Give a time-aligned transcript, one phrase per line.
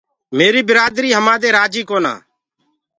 [0.37, 2.13] ميري برآدآر همآدي رآجي ڪونآ۔